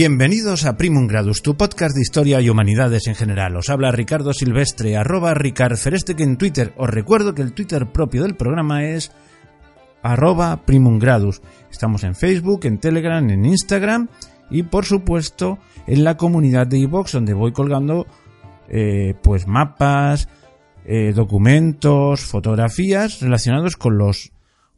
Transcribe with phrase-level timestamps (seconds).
[0.00, 3.56] Bienvenidos a Primum Gradus, tu podcast de historia y humanidades en general.
[3.56, 6.72] Os habla Ricardo Silvestre, arroba que en Twitter.
[6.76, 9.10] Os recuerdo que el Twitter propio del programa es
[10.00, 11.42] arroba Primum Gradus.
[11.68, 14.06] Estamos en Facebook, en Telegram, en Instagram
[14.52, 15.58] y por supuesto
[15.88, 18.06] en la comunidad de iVox donde voy colgando
[18.68, 20.28] eh, pues mapas,
[20.84, 24.30] eh, documentos, fotografías relacionados con los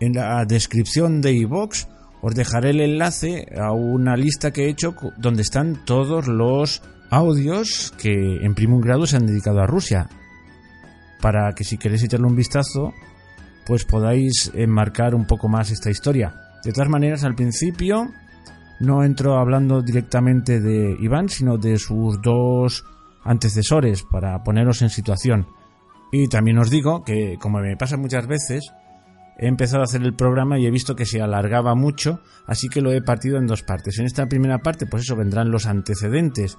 [0.00, 1.88] En la descripción de iVox
[2.20, 7.94] os dejaré el enlace a una lista que he hecho donde están todos los audios
[7.96, 10.08] que en primer grado se han dedicado a Rusia,
[11.20, 12.92] para que si queréis echarle un vistazo,
[13.66, 16.34] pues podáis enmarcar un poco más esta historia.
[16.64, 18.10] De todas maneras, al principio
[18.80, 22.84] no entro hablando directamente de Iván, sino de sus dos
[23.24, 25.46] antecesores para poneros en situación.
[26.12, 28.72] Y también os digo que, como me pasa muchas veces,
[29.38, 32.80] he empezado a hacer el programa y he visto que se alargaba mucho, así que
[32.80, 33.98] lo he partido en dos partes.
[33.98, 36.58] En esta primera parte, pues eso, vendrán los antecedentes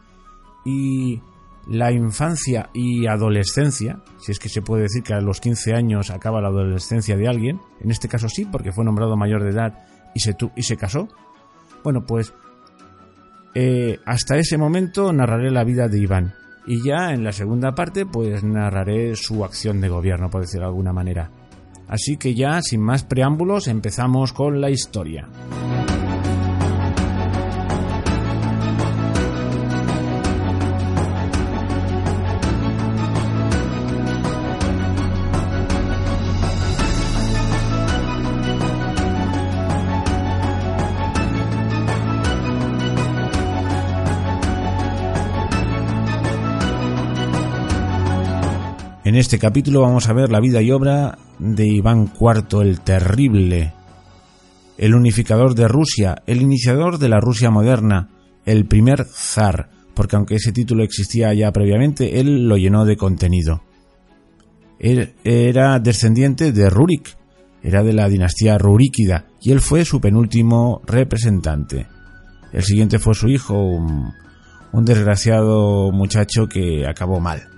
[0.66, 1.22] y
[1.68, 6.12] la infancia y adolescencia, si es que se puede decir que a los 15 años
[6.12, 9.86] acaba la adolescencia de alguien, en este caso sí, porque fue nombrado mayor de edad
[10.14, 11.08] y se, y se casó,
[11.86, 12.34] bueno, pues
[13.54, 16.34] eh, hasta ese momento narraré la vida de Iván.
[16.68, 20.70] Y ya en la segunda parte, pues narraré su acción de gobierno, por decirlo de
[20.72, 21.30] alguna manera.
[21.88, 25.30] Así que ya, sin más preámbulos, empezamos con la historia.
[49.16, 53.72] En este capítulo vamos a ver la vida y obra de Iván IV el Terrible,
[54.78, 58.10] el unificador de Rusia, el iniciador de la Rusia moderna,
[58.46, 63.64] el primer zar, porque aunque ese título existía ya previamente, él lo llenó de contenido.
[64.80, 67.16] Él era descendiente de Rurik,
[67.64, 71.88] era de la dinastía ruríkida, y él fue su penúltimo representante.
[72.52, 74.12] El siguiente fue su hijo, un,
[74.74, 77.55] un desgraciado muchacho que acabó mal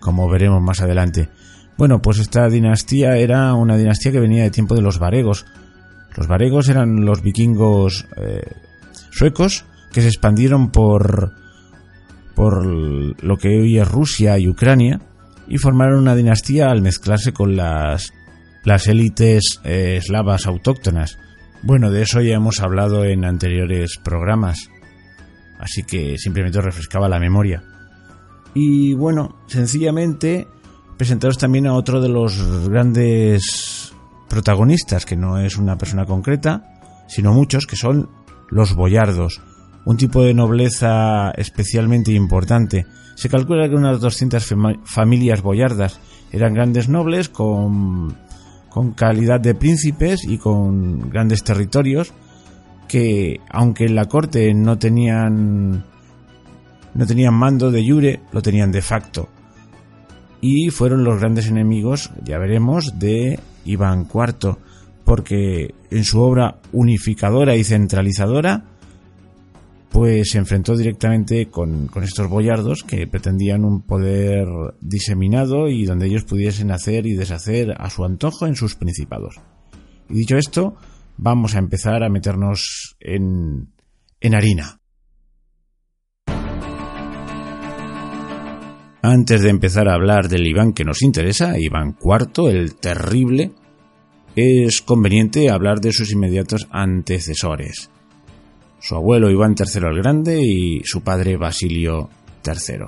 [0.00, 1.28] como veremos más adelante.
[1.76, 5.46] Bueno, pues esta dinastía era una dinastía que venía de tiempo de los varegos.
[6.16, 8.42] Los varegos eran los vikingos eh,
[9.10, 11.32] suecos que se expandieron por
[12.34, 15.00] por lo que hoy es Rusia y Ucrania
[15.46, 18.12] y formaron una dinastía al mezclarse con las
[18.64, 21.18] las élites eh, eslavas autóctonas.
[21.62, 24.70] Bueno, de eso ya hemos hablado en anteriores programas,
[25.58, 27.62] así que simplemente refrescaba la memoria.
[28.54, 30.48] Y bueno, sencillamente
[30.96, 33.94] presentaros también a otro de los grandes
[34.28, 38.10] protagonistas, que no es una persona concreta, sino muchos, que son
[38.50, 39.40] los boyardos,
[39.84, 42.86] un tipo de nobleza especialmente importante.
[43.14, 46.00] Se calcula que unas 200 familias boyardas
[46.32, 48.16] eran grandes nobles con,
[48.68, 52.12] con calidad de príncipes y con grandes territorios
[52.88, 55.84] que, aunque en la corte no tenían
[56.94, 59.28] no tenían mando de jure, lo tenían de facto.
[60.40, 64.56] Y fueron los grandes enemigos, ya veremos, de Iván IV,
[65.04, 68.64] porque en su obra unificadora y centralizadora,
[69.90, 74.46] pues se enfrentó directamente con, con, estos boyardos que pretendían un poder
[74.80, 79.40] diseminado y donde ellos pudiesen hacer y deshacer a su antojo en sus principados.
[80.08, 80.76] Y dicho esto,
[81.16, 83.68] vamos a empezar a meternos en,
[84.20, 84.79] en harina.
[89.02, 93.52] Antes de empezar a hablar del Iván que nos interesa, Iván IV, el terrible,
[94.36, 97.90] es conveniente hablar de sus inmediatos antecesores.
[98.78, 102.10] Su abuelo Iván III el Grande y su padre Basilio
[102.46, 102.84] III.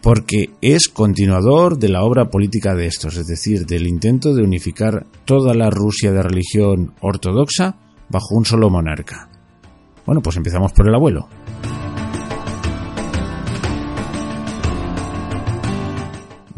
[0.00, 5.06] Porque es continuador de la obra política de estos, es decir, del intento de unificar
[5.26, 7.76] toda la Rusia de religión ortodoxa
[8.08, 9.28] bajo un solo monarca.
[10.06, 11.28] Bueno, pues empezamos por el abuelo.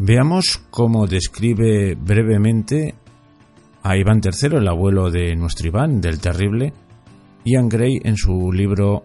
[0.09, 2.95] Veamos cómo describe brevemente
[3.83, 6.73] a Iván III, el abuelo de nuestro Iván, del terrible,
[7.45, 9.03] Ian Gray en su libro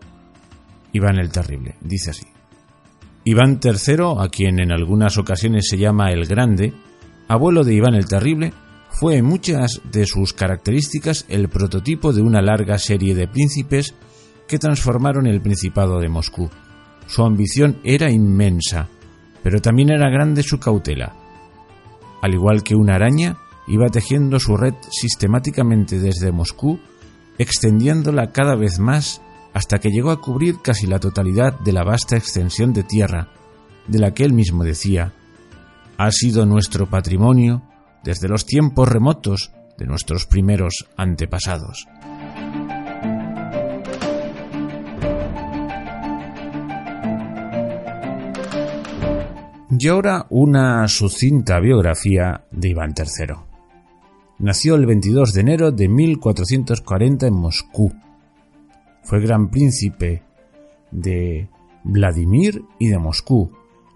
[0.95, 1.75] Iván el Terrible.
[1.83, 2.25] Dice así.
[3.25, 6.73] Iván III, a quien en algunas ocasiones se llama el Grande,
[7.29, 8.55] abuelo de Iván el Terrible,
[8.89, 13.95] fue en muchas de sus características el prototipo de una larga serie de príncipes
[14.49, 16.49] que transformaron el Principado de Moscú.
[17.07, 18.89] Su ambición era inmensa,
[19.45, 21.15] pero también era grande su cautela.
[22.23, 23.37] Al igual que una araña,
[23.69, 26.81] iba tejiendo su red sistemáticamente desde Moscú,
[27.37, 29.21] extendiéndola cada vez más
[29.53, 33.29] hasta que llegó a cubrir casi la totalidad de la vasta extensión de tierra,
[33.87, 35.13] de la que él mismo decía,
[35.99, 37.63] ha sido nuestro patrimonio
[38.03, 41.87] desde los tiempos remotos de nuestros primeros antepasados.
[49.77, 53.35] Y ahora una sucinta biografía de Iván III.
[54.39, 57.93] Nació el 22 de enero de 1440 en Moscú.
[59.03, 60.23] Fue gran príncipe
[60.93, 61.49] de
[61.83, 63.51] Vladimir y de Moscú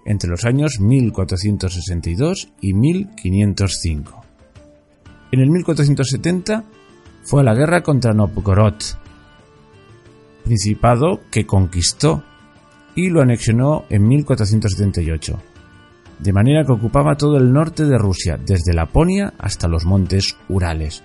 [0.04, 4.24] entre los años 1462 y 1505.
[5.30, 6.64] En el 1470
[7.22, 8.74] fue a la guerra contra Novgorod,
[10.44, 12.24] principado que conquistó
[12.96, 15.38] y lo anexionó en 1478
[16.18, 21.02] de manera que ocupaba todo el norte de Rusia, desde Laponia hasta los montes Urales.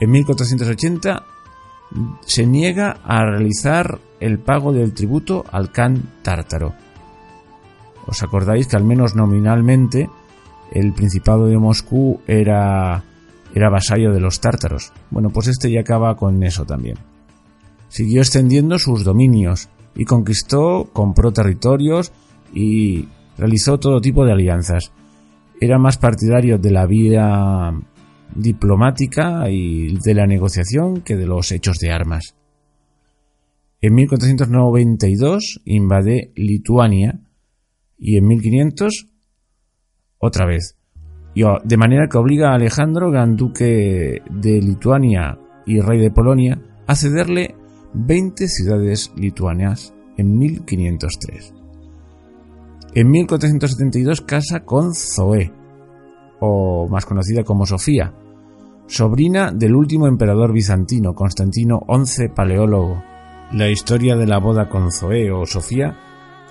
[0.00, 1.24] En 1480
[2.24, 6.74] se niega a realizar el pago del tributo al Khan tártaro.
[8.06, 10.08] ¿Os acordáis que al menos nominalmente
[10.72, 13.04] el Principado de Moscú era,
[13.54, 14.92] era vasallo de los tártaros?
[15.10, 16.96] Bueno, pues este ya acaba con eso también.
[17.88, 22.12] Siguió extendiendo sus dominios y conquistó, compró territorios
[22.52, 23.08] y
[23.38, 24.92] realizó todo tipo de alianzas.
[25.60, 27.72] Era más partidario de la vía
[28.34, 32.34] diplomática y de la negociación que de los hechos de armas.
[33.80, 37.20] En 1492 invade Lituania
[37.96, 39.06] y en 1500
[40.18, 40.76] otra vez.
[41.64, 46.96] De manera que obliga a Alejandro, gran duque de Lituania y rey de Polonia, a
[46.96, 47.54] cederle
[47.94, 51.57] 20 ciudades lituanias en 1503.
[52.94, 55.52] En 1472 casa con Zoé,
[56.40, 58.14] o más conocida como Sofía,
[58.86, 63.02] sobrina del último emperador bizantino, Constantino XI Paleólogo.
[63.52, 65.98] La historia de la boda con Zoé o Sofía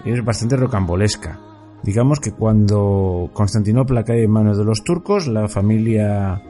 [0.06, 1.39] es bastante rocambolesca.
[1.81, 6.42] Digamos que cuando Constantinopla cae en manos de los turcos, la familia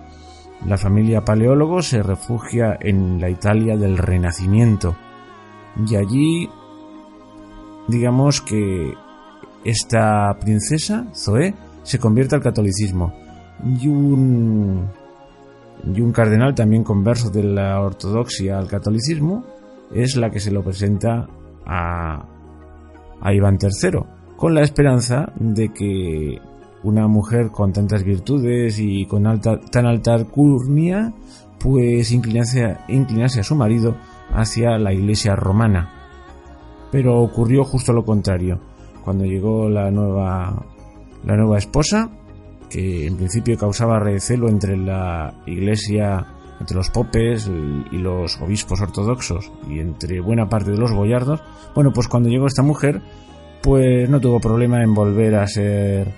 [0.66, 4.98] la familia Paleólogo se refugia en la Italia del Renacimiento.
[5.88, 6.50] Y allí
[7.88, 8.94] digamos que
[9.68, 11.54] esta princesa, Zoé,
[11.84, 13.14] se convierte al catolicismo
[13.66, 14.88] y un,
[15.94, 19.44] y un cardenal también converso de la ortodoxia al catolicismo
[19.94, 21.28] es la que se lo presenta
[21.66, 22.26] a,
[23.20, 24.00] a Iván III,
[24.38, 26.40] con la esperanza de que
[26.84, 31.14] una mujer con tantas virtudes y con alta, tan alta alcurnia,
[31.60, 33.98] pues inclinase, inclinase a su marido
[34.34, 35.92] hacia la iglesia romana.
[36.90, 38.62] Pero ocurrió justo lo contrario
[39.08, 40.66] cuando llegó la nueva,
[41.24, 42.10] la nueva esposa,
[42.70, 46.26] que en principio causaba recelo entre la iglesia,
[46.60, 47.50] entre los popes
[47.90, 51.42] y los obispos ortodoxos y entre buena parte de los boyardos,
[51.74, 53.02] bueno, pues cuando llegó esta mujer,
[53.64, 56.14] pues no tuvo problema en volver a ser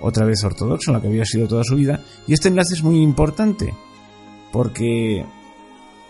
[0.00, 1.98] otra vez ortodoxo, la que había sido toda su vida.
[2.28, 3.74] Y este enlace es muy importante,
[4.52, 5.24] porque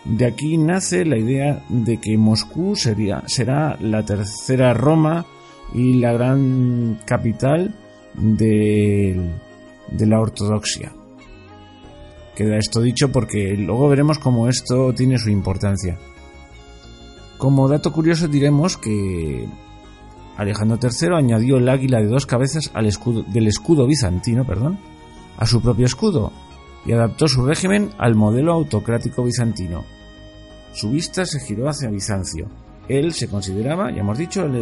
[0.05, 5.25] de aquí nace la idea de que Moscú sería, será la tercera Roma
[5.73, 7.73] y la gran capital
[8.15, 9.29] de,
[9.91, 10.91] de la ortodoxia.
[12.35, 15.97] Queda esto dicho porque luego veremos cómo esto tiene su importancia.
[17.37, 19.47] Como dato curioso diremos que
[20.37, 24.79] Alejandro III añadió el águila de dos cabezas al escudo, del escudo bizantino perdón,
[25.37, 26.31] a su propio escudo
[26.85, 29.83] y adaptó su régimen al modelo autocrático bizantino.
[30.73, 32.47] Su vista se giró hacia Bizancio,
[32.89, 34.55] él se consideraba, ya hemos dicho, el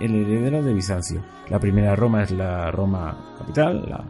[0.00, 1.20] heredero de Bizancio.
[1.50, 4.04] La primera Roma es la Roma capital, la,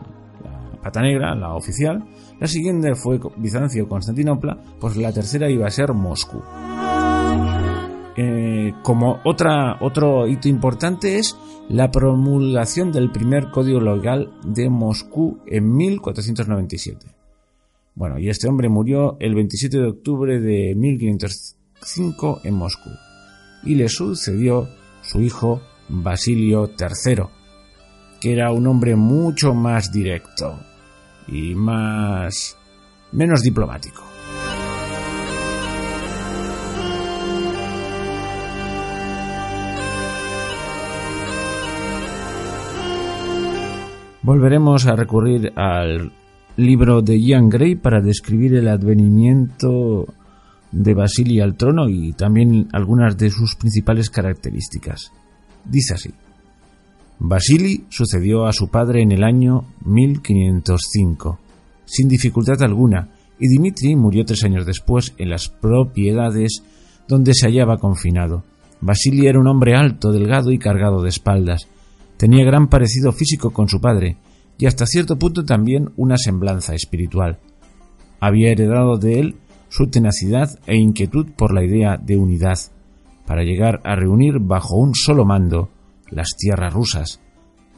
[0.83, 2.05] pata negra, la oficial.
[2.39, 6.43] La siguiente fue Bizancio, Constantinopla, pues la tercera iba a ser Moscú.
[8.15, 11.35] Eh, como otra, otro hito importante es
[11.71, 17.07] la promulgación del primer código legal de Moscú en 1497.
[17.95, 22.91] Bueno, y este hombre murió el 27 de octubre de 1505 en Moscú
[23.65, 24.69] y le sucedió
[25.03, 27.25] su hijo Basilio III,
[28.21, 30.61] que era un hombre mucho más directo
[31.29, 32.57] y más
[33.13, 34.03] menos diplomático.
[44.23, 46.13] Volveremos a recurrir al
[46.57, 50.07] libro de Ian Gray para describir el advenimiento
[50.73, 55.13] de Basili al trono y también algunas de sus principales características.
[55.65, 56.11] Dice así.
[57.19, 61.39] Basili sucedió a su padre en el año 1505,
[61.85, 66.63] sin dificultad alguna, y Dimitri murió tres años después en las propiedades
[67.07, 68.45] donde se hallaba confinado.
[68.81, 71.69] Basili era un hombre alto, delgado y cargado de espaldas.
[72.17, 74.17] Tenía gran parecido físico con su padre,
[74.59, 77.39] y hasta cierto punto también una semblanza espiritual.
[78.21, 79.37] Había heredado de él
[79.73, 82.59] su tenacidad e inquietud por la idea de unidad,
[83.27, 85.71] para llegar a reunir bajo un solo mando
[86.11, 87.23] las tierras rusas,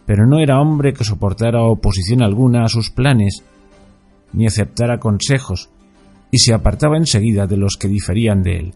[0.05, 3.45] pero no era hombre que soportara oposición alguna a sus planes,
[4.33, 5.71] ni aceptara consejos,
[6.33, 8.75] y se apartaba enseguida de los que diferían de él.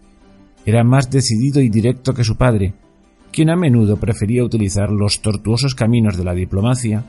[0.65, 2.75] Era más decidido y directo que su padre,
[3.33, 7.05] quien a menudo prefería utilizar los tortuosos caminos de la diplomacia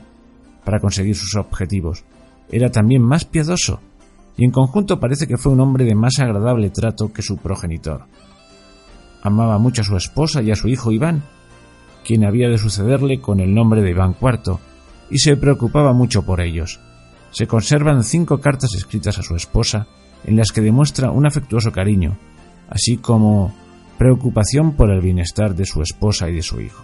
[0.64, 2.02] para conseguir sus objetivos.
[2.50, 3.80] Era también más piadoso,
[4.36, 8.04] y en conjunto parece que fue un hombre de más agradable trato que su progenitor.
[9.22, 11.22] Amaba mucho a su esposa y a su hijo Iván,
[12.04, 14.58] quien había de sucederle con el nombre de Iván IV,
[15.10, 16.80] y se preocupaba mucho por ellos.
[17.30, 19.86] Se conservan cinco cartas escritas a su esposa
[20.24, 22.16] en las que demuestra un afectuoso cariño,
[22.68, 23.54] así como
[23.98, 26.82] preocupación por el bienestar de su esposa y de su hijo.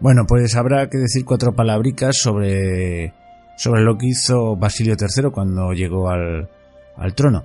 [0.00, 3.12] Bueno, pues habrá que decir cuatro palabricas sobre,
[3.56, 6.48] sobre lo que hizo Basilio III cuando llegó al,
[6.96, 7.44] al trono.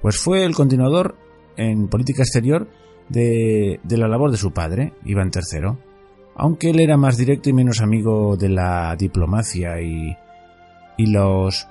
[0.00, 1.16] Pues fue el continuador
[1.56, 2.68] en política exterior
[3.08, 5.76] de, de, la labor de su padre, Iván III,
[6.36, 10.16] aunque él era más directo y menos amigo de la diplomacia y,
[10.96, 11.66] y, los,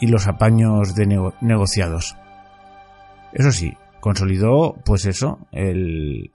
[0.00, 2.14] y los apaños de negociados.
[3.32, 6.32] Eso sí, consolidó, pues eso, el,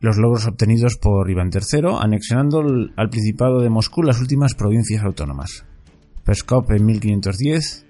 [0.00, 2.60] los logros obtenidos por Iván III, anexionando
[2.96, 5.64] al Principado de Moscú las últimas provincias autónomas.
[6.24, 7.86] Pskov en 1510,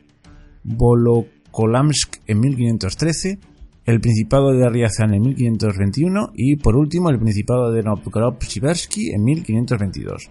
[0.64, 3.38] Volokolamsk en 1513,
[3.86, 10.30] el Principado de Riazán en 1521 y, por último, el Principado de Novgorod-Siversky en 1522.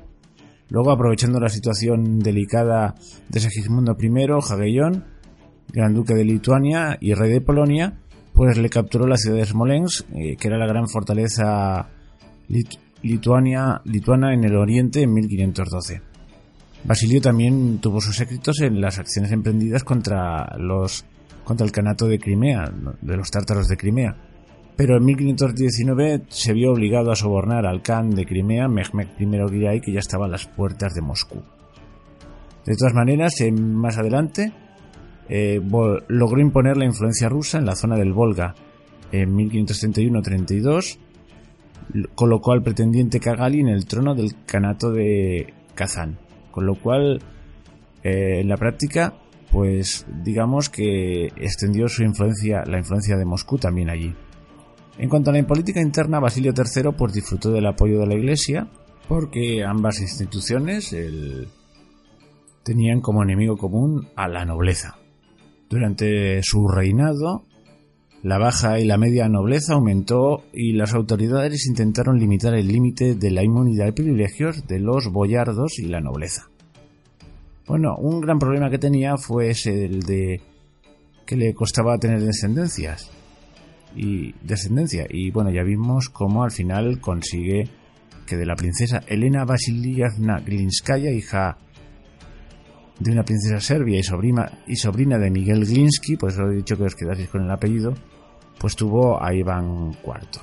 [0.70, 2.96] Luego, aprovechando la situación delicada
[3.30, 5.06] de Segismundo I, Jagellón,
[5.72, 8.00] Gran Duque de Lituania y Rey de Polonia,
[8.36, 11.88] pues le capturó la ciudad de Smolensk, eh, que era la gran fortaleza
[13.02, 16.02] lituania, lituana en el oriente en 1512.
[16.84, 21.06] Basilio también tuvo sus éxitos en las acciones emprendidas contra los
[21.46, 24.16] contra el canato de Crimea, de los tártaros de Crimea.
[24.76, 29.80] Pero en 1519 se vio obligado a sobornar al Khan de Crimea, Mehmed I Giray,
[29.80, 31.42] que ya estaba a las puertas de Moscú.
[32.66, 34.52] De todas maneras, más adelante,
[35.30, 35.62] eh,
[36.08, 38.56] logró imponer la influencia rusa en la zona del Volga.
[39.12, 40.98] En 1531-32
[42.16, 46.18] colocó al pretendiente Kagali en el trono del Kanato de Kazán,
[46.52, 47.22] con lo cual
[48.04, 49.14] eh, en la práctica
[49.52, 54.14] pues digamos que extendió su influencia, la influencia de Moscú también allí.
[54.98, 58.68] En cuanto a la política interna, Basilio III pues disfrutó del apoyo de la Iglesia
[59.08, 60.96] porque ambas instituciones
[62.64, 64.98] tenían como enemigo común a la nobleza.
[65.70, 67.44] Durante su reinado,
[68.24, 73.32] la baja y la media nobleza aumentó y las autoridades intentaron limitar el límite de
[73.32, 76.50] la inmunidad y privilegios de los boyardos y la nobleza.
[77.68, 80.42] Bueno, un gran problema que tenía fue ese el de
[81.26, 83.12] que le costaba tener descendencias
[83.96, 87.70] y descendencia y bueno ya vimos cómo al final consigue
[88.28, 91.58] que de la princesa Elena Vasilievna Glinskaya hija
[93.00, 96.96] de una princesa serbia y sobrina, de Miguel Glinsky, pues os he dicho que os
[96.96, 97.94] quedaseis con el apellido,
[98.58, 100.42] pues tuvo a Iván IV.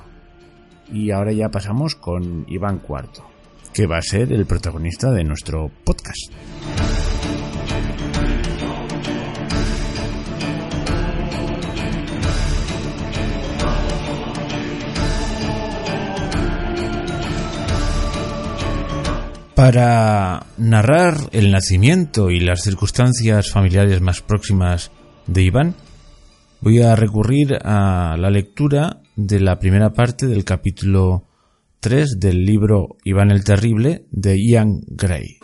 [0.93, 3.25] Y ahora ya pasamos con Iván IV,
[3.73, 6.31] que va a ser el protagonista de nuestro podcast.
[19.55, 24.91] Para narrar el nacimiento y las circunstancias familiares más próximas
[25.27, 25.75] de Iván,
[26.61, 31.25] voy a recurrir a la lectura de la primera parte del capítulo
[31.81, 35.42] 3 del libro Iván el Terrible de Ian Gray.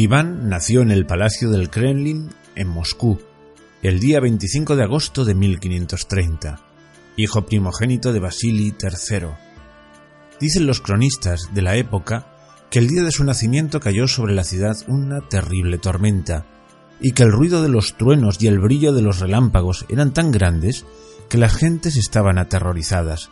[0.00, 3.20] Iván nació en el Palacio del Kremlin en Moscú
[3.82, 6.58] el día 25 de agosto de 1530,
[7.18, 9.28] hijo primogénito de Vasily III.
[10.40, 12.32] Dicen los cronistas de la época
[12.70, 16.46] que el día de su nacimiento cayó sobre la ciudad una terrible tormenta,
[16.98, 20.30] y que el ruido de los truenos y el brillo de los relámpagos eran tan
[20.30, 20.86] grandes
[21.28, 23.28] que las gentes estaban aterrorizadas.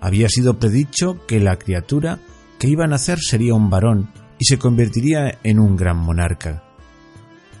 [0.00, 2.20] Había sido predicho que la criatura
[2.58, 6.62] que iba a nacer sería un varón y se convertiría en un gran monarca.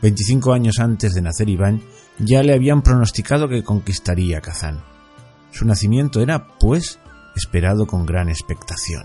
[0.02, 1.80] Veinticinco años antes de nacer Iván
[2.18, 4.82] ya le habían pronosticado que conquistaría Kazán.
[5.50, 6.98] Su nacimiento era, pues,
[7.34, 9.04] esperado con gran expectación.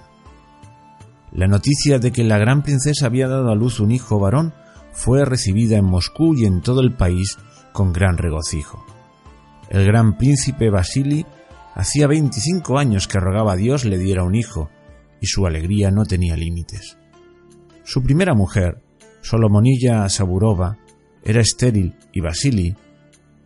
[1.31, 4.53] La noticia de que la gran princesa había dado a luz un hijo varón
[4.91, 7.37] fue recibida en Moscú y en todo el país
[7.71, 8.85] con gran regocijo.
[9.69, 11.25] El gran príncipe Basili
[11.75, 14.69] hacía 25 años que rogaba a Dios le diera un hijo,
[15.21, 16.98] y su alegría no tenía límites.
[17.89, 18.83] Su primera mujer,
[19.21, 20.77] Solomonilla Saburova,
[21.23, 22.75] era estéril y Basili,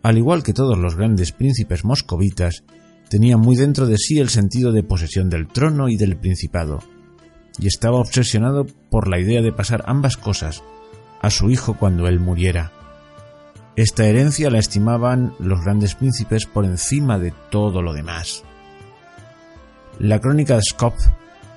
[0.02, 2.62] al igual que todos los grandes príncipes moscovitas,
[3.08, 6.80] tenía muy dentro de sí el sentido de posesión del trono y del principado,
[7.58, 10.62] y estaba obsesionado por la idea de pasar ambas cosas
[11.22, 12.70] a su hijo cuando él muriera.
[13.76, 18.44] Esta herencia la estimaban los grandes príncipes por encima de todo lo demás.
[19.98, 20.96] La crónica de Skop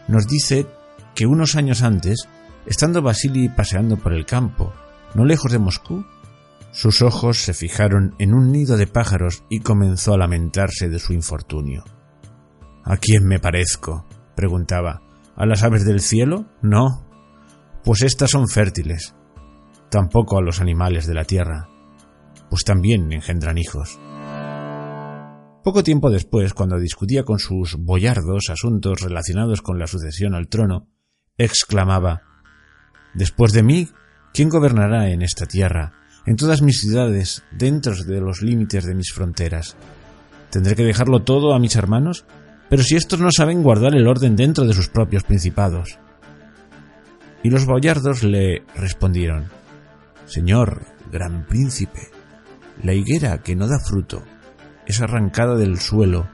[0.08, 0.68] nos dice
[1.16, 2.30] que unos años antes,
[2.68, 4.74] estando Basili paseando por el campo,
[5.16, 6.06] no lejos de Moscú,
[6.72, 11.14] sus ojos se fijaron en un nido de pájaros y comenzó a lamentarse de su
[11.14, 11.84] infortunio.
[12.84, 14.06] ¿A quién me parezco?
[14.36, 15.02] preguntaba.
[15.36, 16.46] ¿A las aves del cielo?
[16.62, 17.06] No.
[17.84, 19.16] Pues éstas son fértiles.
[19.90, 21.68] Tampoco a los animales de la tierra.
[22.50, 24.00] Pues también engendran hijos.
[25.64, 30.88] Poco tiempo después, cuando discutía con sus boyardos asuntos relacionados con la sucesión al trono,
[31.38, 32.22] exclamaba
[33.18, 33.90] Después de mí,
[34.32, 35.94] ¿quién gobernará en esta tierra,
[36.28, 39.76] en todas mis ciudades, dentro de los límites de mis fronteras?
[40.52, 42.26] ¿Tendré que dejarlo todo a mis hermanos?
[42.70, 45.98] Pero si estos no saben guardar el orden dentro de sus propios principados.
[47.42, 49.46] Y los boyardos le respondieron,
[50.28, 52.12] Señor, gran príncipe,
[52.84, 54.22] la higuera que no da fruto
[54.86, 56.30] es arrancada del suelo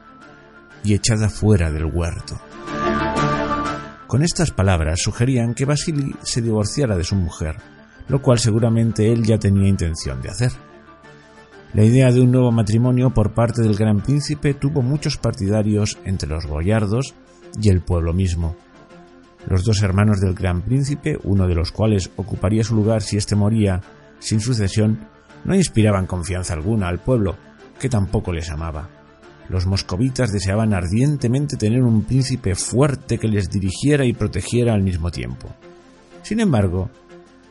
[0.84, 2.42] y echada fuera del huerto.
[4.14, 7.56] Con estas palabras sugerían que Basili se divorciara de su mujer,
[8.08, 10.52] lo cual seguramente él ya tenía intención de hacer.
[11.74, 16.30] La idea de un nuevo matrimonio por parte del gran príncipe tuvo muchos partidarios entre
[16.30, 17.16] los boyardos
[17.60, 18.56] y el pueblo mismo.
[19.48, 23.36] Los dos hermanos del gran príncipe, uno de los cuales ocuparía su lugar si éste
[23.36, 23.82] moría
[24.20, 25.08] sin sucesión,
[25.44, 27.36] no inspiraban confianza alguna al pueblo,
[27.80, 28.88] que tampoco les amaba.
[29.50, 35.12] Los moscovitas deseaban ardientemente tener un príncipe fuerte que les dirigiera y protegiera al mismo
[35.12, 35.50] tiempo.
[36.22, 36.90] Sin embargo,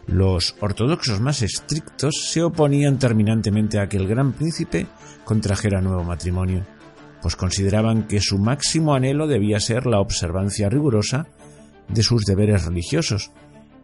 [0.06, 4.86] los ortodoxos más estrictos se oponían terminantemente a que el gran príncipe
[5.24, 6.64] contrajera nuevo matrimonio,
[7.20, 11.26] pues consideraban que su máximo anhelo debía ser la observancia rigurosa
[11.88, 13.30] de sus deberes religiosos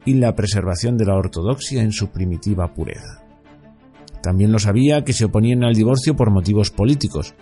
[0.05, 3.23] y la preservación de la ortodoxia en su primitiva pureza.
[4.23, 7.35] También lo sabía que se oponían al divorcio por motivos políticos.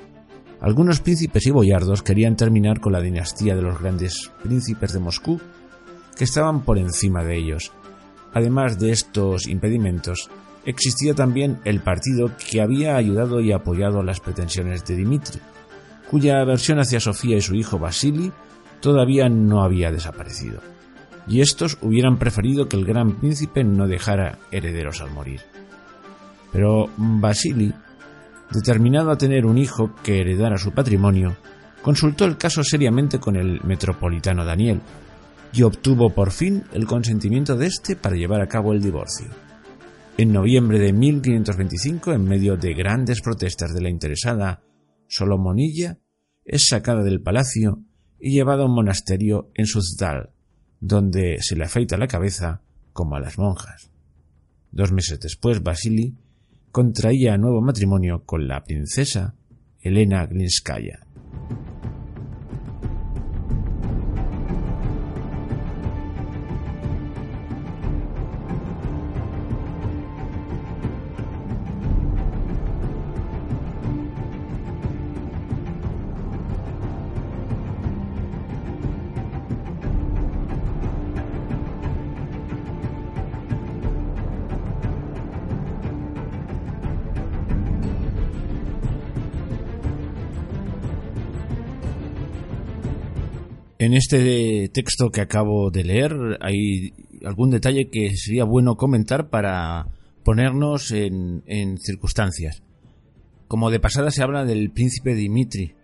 [0.61, 5.41] Algunos príncipes y boyardos querían terminar con la dinastía de los grandes príncipes de Moscú,
[6.17, 7.73] que estaban por encima de ellos,
[8.37, 10.29] Además de estos impedimentos,
[10.67, 15.41] existía también el partido que había ayudado y apoyado las pretensiones de Dimitri,
[16.11, 18.31] cuya aversión hacia Sofía y su hijo Basili
[18.81, 20.61] todavía no había desaparecido,
[21.27, 25.41] y estos hubieran preferido que el gran príncipe no dejara herederos al morir.
[26.53, 27.73] Pero Basili,
[28.51, 31.37] determinado a tener un hijo que heredara su patrimonio,
[31.83, 34.81] consultó el caso seriamente con el metropolitano Daniel,
[35.53, 39.29] y obtuvo por fin el consentimiento de éste para llevar a cabo el divorcio.
[40.19, 44.63] En noviembre de 1525, en medio de grandes protestas de la interesada
[45.09, 45.99] Solomonilla,
[46.45, 47.83] es sacada del palacio
[48.19, 50.31] y llevada a un monasterio en Suzdal,
[50.81, 53.91] donde se le afeita la cabeza como a las monjas.
[54.71, 56.15] Dos meses después, Basili
[56.77, 59.35] contraía nuevo matrimonio con la princesa
[59.81, 61.06] Elena Glinskaya.
[94.07, 96.93] Este texto que acabo de leer hay
[97.25, 99.89] algún detalle que sería bueno comentar para
[100.23, 101.43] ponernos en,
[101.79, 102.63] circunstancias.
[103.49, 105.75] Como de pasada se habla del príncipe Dimitri.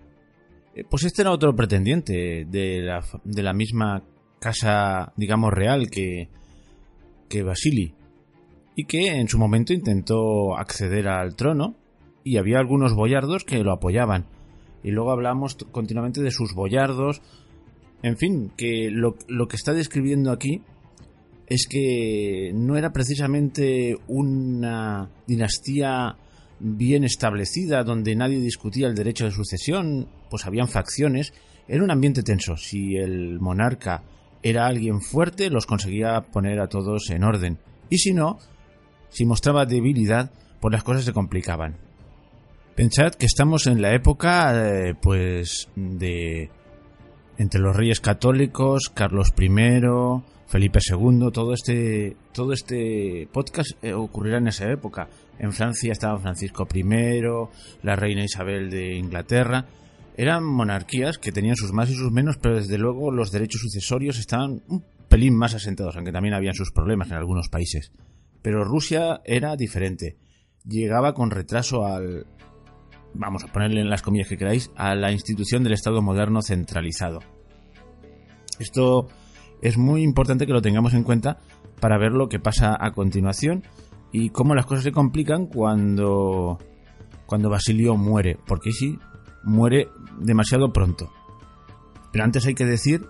[0.74, 4.04] Eh, pues este era otro pretendiente de la, misma
[4.38, 6.28] casa, digamos, real que,
[7.28, 7.94] que Basili.
[8.76, 11.74] Y que en su momento intentó acceder al trono
[12.22, 14.26] y había algunos boyardos que lo apoyaban.
[14.85, 17.20] Y luego hablamos continuamente de sus boyardos.
[18.02, 20.62] En fin, que lo, lo que está describiendo aquí
[21.46, 26.16] es que no era precisamente una dinastía
[26.58, 31.34] bien establecida donde nadie discutía el derecho de sucesión, pues habían facciones,
[31.68, 32.56] era un ambiente tenso.
[32.56, 34.02] Si el monarca
[34.42, 37.58] era alguien fuerte, los conseguía poner a todos en orden.
[37.90, 38.38] Y si no,
[39.08, 41.76] si mostraba debilidad, pues las cosas se complicaban.
[42.74, 46.50] Pensad que estamos en la época, eh, pues, de
[47.42, 49.48] entre los reyes católicos, Carlos I,
[50.46, 55.09] Felipe II, todo este, todo este podcast eh, ocurrirá en esa época.
[55.40, 56.85] En Francia estaba Francisco I,
[57.83, 59.66] la reina Isabel de Inglaterra.
[60.16, 64.18] Eran monarquías que tenían sus más y sus menos, pero desde luego los derechos sucesorios
[64.18, 67.90] estaban un pelín más asentados, aunque también habían sus problemas en algunos países.
[68.40, 70.16] Pero Rusia era diferente.
[70.64, 72.24] Llegaba con retraso al,
[73.14, 77.20] vamos a ponerle en las comillas que queráis, a la institución del Estado moderno centralizado.
[78.59, 79.09] Esto
[79.61, 81.38] es muy importante que lo tengamos en cuenta
[81.81, 83.64] para ver lo que pasa a continuación
[84.12, 86.59] y cómo las cosas se complican cuando
[87.27, 88.98] cuando Basilio muere, porque sí,
[89.42, 91.11] muere demasiado pronto.
[92.12, 93.07] Pero antes hay que decir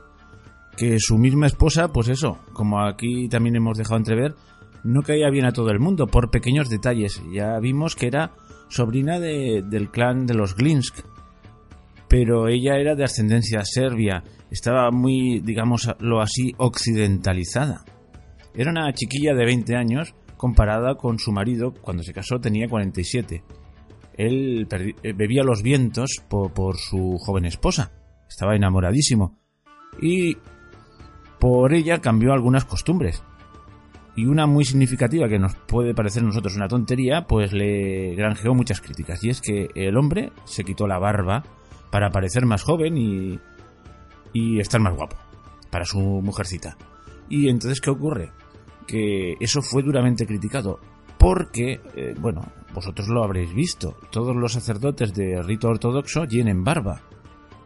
[0.77, 4.37] que su misma esposa, pues eso, como aquí también hemos dejado entrever,
[4.85, 7.21] no caía bien a todo el mundo por pequeños detalles.
[7.33, 8.33] Ya vimos que era
[8.73, 11.05] sobrina del clan de los Glinsk,
[12.09, 17.85] pero ella era de ascendencia serbia, estaba muy, digámoslo así, occidentalizada.
[18.55, 23.45] Era una chiquilla de 20 años comparada con su marido cuando se casó tenía 47.
[24.17, 27.93] Él eh, bebía los vientos por, por su joven esposa,
[28.29, 29.39] estaba enamoradísimo
[30.01, 30.37] y
[31.39, 33.23] por ella cambió algunas costumbres
[34.14, 38.55] y una muy significativa que nos puede parecer a nosotros una tontería, pues le granjeó
[38.55, 39.25] muchas críticas.
[39.25, 41.42] Y es que el hombre se quitó la barba
[41.90, 43.38] para parecer más joven y,
[44.33, 45.16] y estar más guapo
[45.70, 46.77] para su mujercita.
[47.29, 48.33] Y entonces, ¿qué ocurre?
[48.87, 50.79] Que eso fue duramente criticado.
[51.18, 52.42] Porque, eh, bueno,
[52.75, 53.96] vosotros lo habréis visto.
[54.11, 57.01] Todos los sacerdotes de rito ortodoxo tienen barba.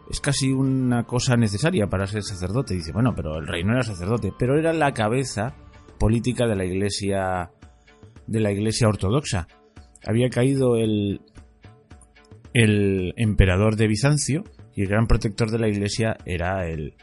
[0.08, 2.74] Es casi una cosa necesaria para ser sacerdote.
[2.74, 5.56] Dice, bueno, pero el rey no era sacerdote, pero era la cabeza
[5.98, 7.50] política de la iglesia
[8.26, 9.46] de la iglesia ortodoxa.
[10.04, 11.20] Había caído el
[12.56, 14.42] el emperador de Bizancio
[14.74, 16.94] y el gran protector de la iglesia era el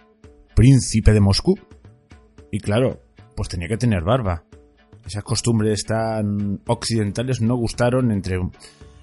[0.55, 1.59] príncipe de Moscú.
[2.49, 3.03] Y claro,
[3.35, 4.45] pues tenía que tener barba.
[5.05, 8.39] Esas costumbres tan occidentales no gustaron entre,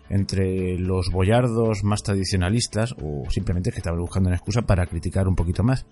[0.08, 5.36] entre los boyardos más tradicionalistas o simplemente que estaban buscando una excusa para criticar un
[5.36, 5.86] poquito más.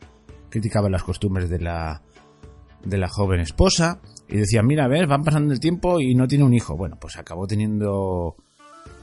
[0.51, 2.03] Criticaban las costumbres de la,
[2.85, 6.27] de la joven esposa y decían, mira, a ver, van pasando el tiempo y no
[6.27, 6.77] tiene un hijo.
[6.77, 8.37] Bueno, pues acabó teniendo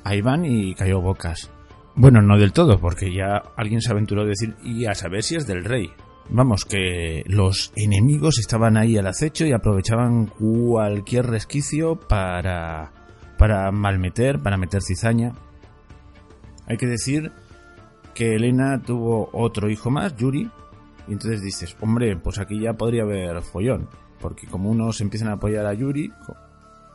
[0.03, 1.51] a Iván y cayó bocas.
[1.95, 5.35] Bueno, no del todo, porque ya alguien se aventuró a decir, y a saber si
[5.35, 5.89] es del rey.
[6.29, 12.91] Vamos, que los enemigos estaban ahí al acecho y aprovechaban cualquier resquicio para,
[13.37, 15.33] para malmeter, para meter cizaña.
[16.67, 17.31] Hay que decir
[18.13, 20.49] que Elena tuvo otro hijo más, Yuri,
[21.07, 23.89] y entonces dices, hombre, pues aquí ya podría haber follón.
[24.19, 26.11] Porque como unos empiezan a apoyar a Yuri,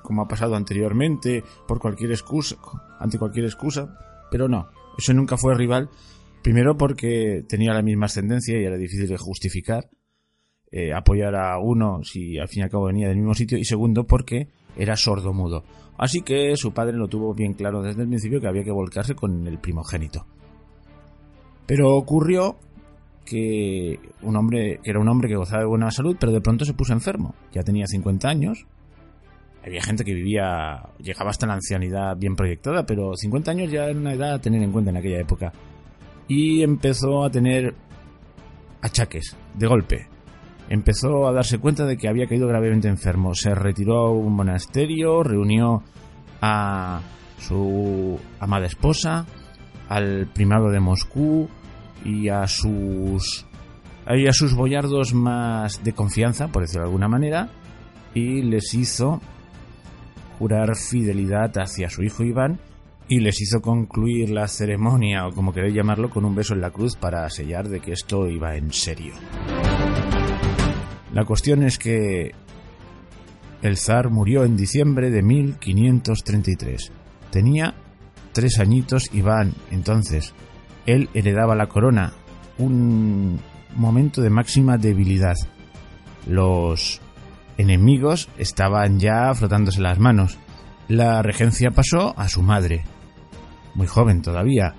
[0.02, 2.56] como ha pasado anteriormente, por cualquier excusa,
[2.98, 3.96] ante cualquier excusa,
[4.30, 4.68] pero no,
[4.98, 5.90] eso nunca fue rival.
[6.42, 9.90] Primero porque tenía la misma ascendencia y era difícil de justificar
[10.72, 13.58] eh, apoyar a uno si al fin y al cabo venía del mismo sitio.
[13.58, 15.64] Y segundo porque era sordo mudo.
[15.98, 19.14] Así que su padre lo tuvo bien claro desde el principio que había que volcarse
[19.14, 20.26] con el primogénito.
[21.66, 22.56] Pero ocurrió
[23.24, 26.64] que un hombre, que era un hombre que gozaba de buena salud, pero de pronto
[26.64, 27.34] se puso enfermo.
[27.52, 28.66] Ya tenía 50 años.
[29.64, 33.98] Había gente que vivía, llegaba hasta la ancianidad bien proyectada, pero 50 años ya era
[33.98, 35.52] una edad a tener en cuenta en aquella época.
[36.28, 37.74] Y empezó a tener
[38.80, 40.08] achaques, de golpe.
[40.68, 43.34] Empezó a darse cuenta de que había caído gravemente enfermo.
[43.34, 45.82] Se retiró a un monasterio, reunió
[46.40, 47.00] a
[47.38, 49.26] su amada esposa,
[49.88, 51.48] al primado de Moscú,
[52.04, 53.46] y a sus
[54.06, 57.48] a sus boyardos más de confianza, por decirlo de alguna manera,
[58.12, 59.20] y les hizo
[60.38, 62.58] jurar fidelidad hacia su hijo Iván
[63.08, 66.70] y les hizo concluir la ceremonia, o como queréis llamarlo, con un beso en la
[66.70, 69.14] cruz para sellar de que esto iba en serio.
[71.12, 72.32] La cuestión es que
[73.62, 76.92] el zar murió en diciembre de 1533.
[77.30, 77.74] Tenía
[78.32, 80.32] tres añitos Iván entonces.
[80.86, 82.12] Él heredaba la corona,
[82.58, 83.40] un
[83.76, 85.36] momento de máxima debilidad.
[86.26, 87.00] Los
[87.56, 90.38] enemigos estaban ya frotándose las manos.
[90.88, 92.84] La regencia pasó a su madre,
[93.74, 94.74] muy joven todavía,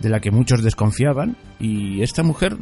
[0.00, 2.56] de la que muchos desconfiaban, y esta mujer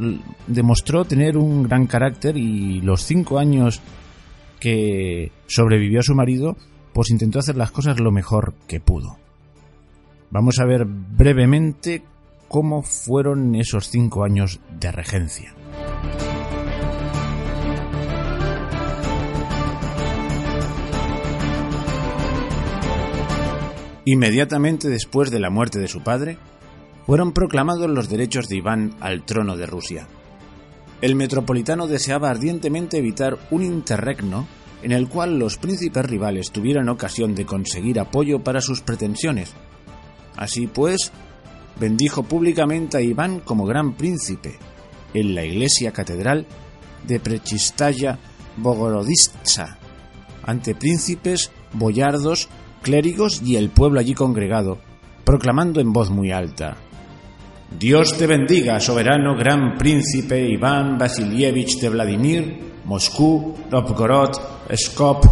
[0.47, 3.81] demostró tener un gran carácter y los cinco años
[4.61, 6.57] que sobrevivió a su marido,
[6.93, 9.17] pues intentó hacer las cosas lo mejor que pudo.
[10.31, 12.05] Vamos a ver brevemente
[12.53, 15.55] cómo fueron esos cinco años de regencia.
[24.05, 26.37] Inmediatamente después de la muerte de su padre,
[27.07, 30.07] fueron proclamados los derechos de Iván al trono de Rusia.
[31.01, 34.47] El metropolitano deseaba ardientemente evitar un interregno
[34.83, 39.55] en el cual los príncipes rivales tuvieran ocasión de conseguir apoyo para sus pretensiones.
[40.37, 41.13] Así pues,
[41.79, 44.59] bendijo públicamente a Iván como gran príncipe
[45.15, 46.47] en la iglesia catedral
[47.07, 48.19] de Prechistaya
[48.57, 49.79] Bogoroditsa,
[50.45, 52.49] ante príncipes, boyardos,
[52.83, 54.79] clérigos y el pueblo allí congregado,
[55.25, 56.77] proclamando en voz muy alta
[57.79, 64.37] Dios te bendiga, soberano gran príncipe Iván Vasilievich de Vladimir, Moscú, Novgorod,
[64.77, 65.25] Skop,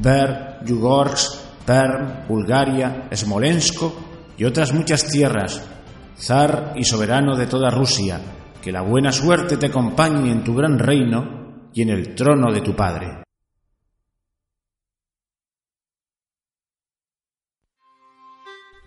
[0.00, 3.94] Ver, Yugorsk, Perm, Bulgaria, Smolensko
[4.38, 5.62] y otras muchas tierras,
[6.18, 8.20] zar y soberano de toda Rusia,
[8.62, 12.60] que la buena suerte te acompañe en tu gran reino y en el trono de
[12.60, 13.22] tu padre.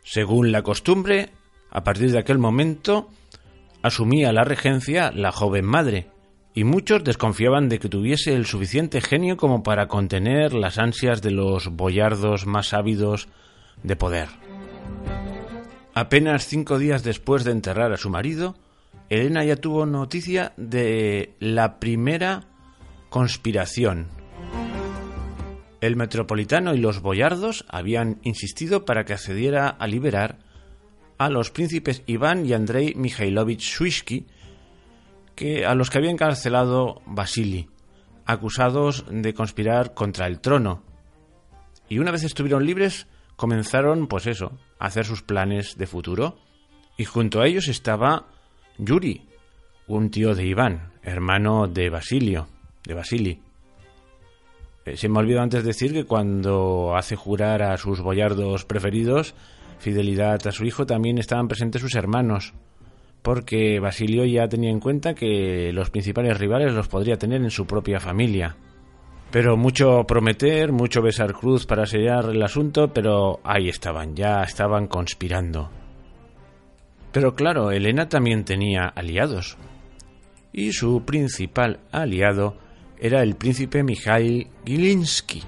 [0.03, 1.29] Según la costumbre,
[1.69, 3.09] a partir de aquel momento
[3.81, 6.09] asumía la regencia la joven madre,
[6.53, 11.31] y muchos desconfiaban de que tuviese el suficiente genio como para contener las ansias de
[11.31, 13.29] los boyardos más ávidos
[13.83, 14.27] de poder.
[15.93, 18.55] Apenas cinco días después de enterrar a su marido,
[19.09, 22.45] Elena ya tuvo noticia de la primera
[23.09, 24.07] conspiración
[25.81, 30.37] el metropolitano y los boyardos habían insistido para que accediera a liberar
[31.17, 34.27] a los príncipes Iván y Andrei Mikhailovich Shuisky,
[35.35, 37.67] que, a los que había encarcelado Vasily,
[38.25, 40.83] acusados de conspirar contra el trono.
[41.89, 43.07] Y una vez estuvieron libres,
[43.41, 46.37] comenzaron, pues eso, a hacer sus planes de futuro.
[46.95, 48.27] Y junto a ellos estaba
[48.77, 49.23] Yuri,
[49.87, 52.47] un tío de Iván, hermano de Basilio,
[52.85, 53.39] de Vasily.
[54.85, 59.33] Eh, se me olvidó antes decir que cuando hace jurar a sus boyardos preferidos
[59.79, 62.53] fidelidad a su hijo, también estaban presentes sus hermanos,
[63.23, 67.65] porque Basilio ya tenía en cuenta que los principales rivales los podría tener en su
[67.65, 68.55] propia familia.
[69.31, 74.87] Pero mucho prometer, mucho besar cruz para sellar el asunto, pero ahí estaban, ya estaban
[74.87, 75.69] conspirando.
[77.13, 79.57] Pero claro, Elena también tenía aliados.
[80.51, 82.57] Y su principal aliado
[82.99, 85.41] era el príncipe Mikhail Gilinski,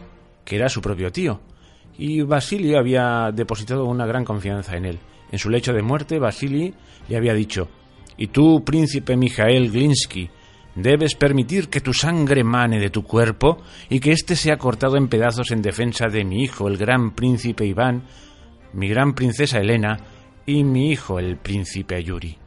[0.46, 1.42] que era su propio tío,
[1.98, 5.00] y Vasily había depositado una gran confianza en él.
[5.30, 6.74] En su lecho de muerte, Vasily
[7.10, 7.68] le había dicho,
[8.18, 10.30] Y tú, príncipe Mikhail Glinsky,
[10.76, 15.08] debes permitir que tu sangre mane de tu cuerpo y que éste sea cortado en
[15.08, 18.04] pedazos en defensa de mi hijo, el gran príncipe Iván,
[18.74, 19.98] mi gran princesa Elena
[20.46, 22.38] y mi hijo, el príncipe Yuri.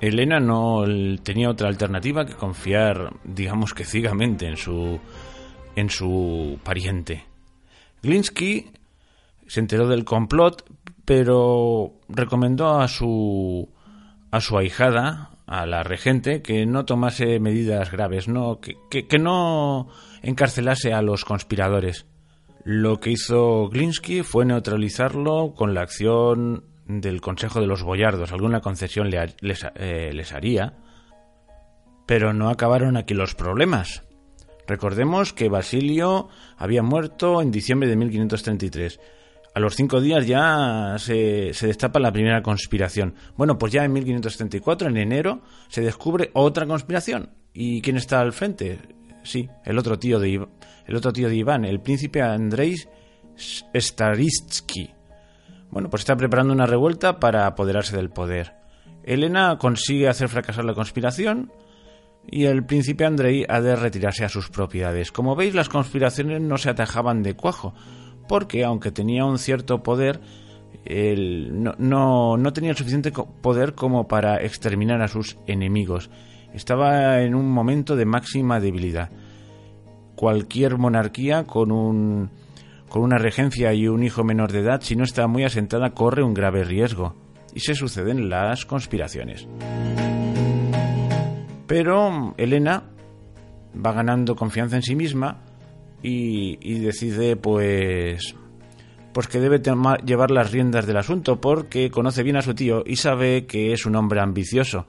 [0.00, 0.84] Elena no
[1.22, 5.00] tenía otra alternativa que confiar, digamos que ciegamente, en su,
[5.76, 7.24] en su pariente.
[8.02, 8.70] Glinsky
[9.46, 10.64] se enteró del complot,
[11.04, 13.68] pero recomendó a su,
[14.30, 19.88] a su ahijada, a la regente, que no tomase medidas graves, no, que, que no
[20.22, 22.06] encarcelase a los conspiradores.
[22.64, 28.60] Lo que hizo Glinsky fue neutralizarlo con la acción del Consejo de los Boyardos alguna
[28.60, 30.74] concesión eh, les, haría,
[32.06, 34.02] pero no acabaron aquí los problemas.
[34.66, 39.00] Recordemos que Basilio había muerto en diciembre de 1533.
[39.54, 43.14] A los cinco días ya se, destapa la primera conspiración.
[43.36, 47.30] Bueno, pues ya en 1534, en enero, se descubre otra conspiración.
[47.52, 48.78] ¿Y quién está al frente?
[49.22, 50.44] Sí, el otro tío de,
[50.86, 52.74] el otro tío de Iván, el príncipe Andrei
[53.36, 54.90] Staritsky,
[55.74, 58.54] bueno, pues está preparando una revuelta para apoderarse del poder.
[59.02, 61.52] Elena consigue hacer fracasar la conspiración
[62.24, 65.10] y el príncipe Andrei ha de retirarse a sus propiedades.
[65.10, 67.74] Como veis, las conspiraciones no se atajaban de cuajo,
[68.28, 70.20] porque aunque tenía un cierto poder,
[70.84, 76.10] él no, no tenía el suficiente poder como para exterminar a sus enemigos.
[76.52, 79.10] Estaba en un momento de máxima debilidad.
[80.14, 82.30] cualquier monarquía con un
[82.88, 86.22] con una regencia y un hijo menor de edad, si no está muy asentada, corre
[86.22, 87.16] un grave riesgo
[87.52, 89.48] y se suceden las conspiraciones.
[91.66, 92.84] Pero Elena
[93.84, 95.38] va ganando confianza en sí misma
[96.06, 98.36] y, decide pues
[99.14, 99.62] pues que debe
[100.04, 103.86] llevar las riendas del asunto porque conoce bien a su tío y sabe que es
[103.86, 104.86] un hombre ambicioso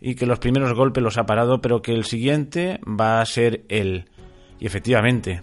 [0.00, 3.64] y que los primeros golpes los ha parado pero que el siguiente va a ser
[3.68, 4.10] él.
[4.58, 5.42] Y efectivamente,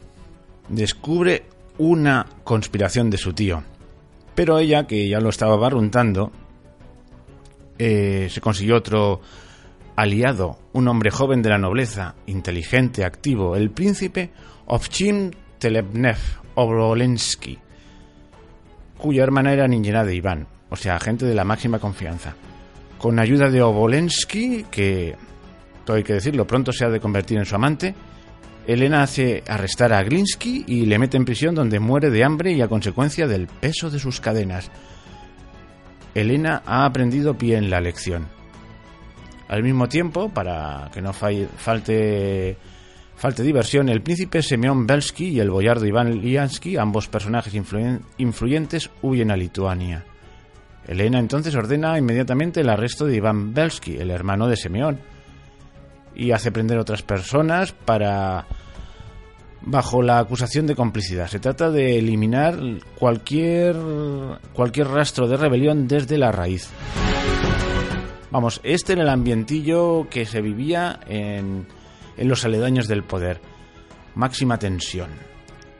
[0.67, 1.45] descubre
[1.77, 3.63] una conspiración de su tío.
[4.35, 6.31] Pero ella, que ya lo estaba barruntando,
[7.77, 9.21] eh, se consiguió otro
[9.95, 14.31] aliado, un hombre joven de la nobleza, inteligente, activo, el príncipe
[14.67, 16.17] Ovchim Telebnev
[16.55, 17.57] Obolensky,
[18.97, 22.35] cuya hermana era niñera de Iván, o sea, agente de la máxima confianza.
[22.97, 25.15] Con ayuda de Obolensky, que,
[25.85, 27.95] todo hay que decirlo, pronto se ha de convertir en su amante,
[28.67, 32.61] Elena hace arrestar a Glinsky y le mete en prisión donde muere de hambre y
[32.61, 34.69] a consecuencia del peso de sus cadenas.
[36.13, 38.27] Elena ha aprendido bien la lección.
[39.47, 42.57] Al mismo tiempo, para que no falte,
[43.21, 47.53] falte diversión, el príncipe Semyon Belsky y el boyardo Iván Liansky, ambos personajes
[48.17, 50.03] influyentes, huyen a Lituania.
[50.87, 54.99] Elena entonces ordena inmediatamente el arresto de Iván Belsky, el hermano de Semyon,
[56.15, 58.47] y hace prender otras personas para
[59.61, 61.27] bajo la acusación de complicidad.
[61.27, 62.57] Se trata de eliminar
[62.97, 63.75] cualquier
[64.53, 66.71] cualquier rastro de rebelión desde la raíz.
[68.31, 71.67] Vamos, este era el ambientillo que se vivía en,
[72.21, 73.41] en los aledaños del poder.
[74.13, 75.09] Máxima tensión.